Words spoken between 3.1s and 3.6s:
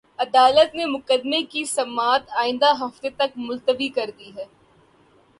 تک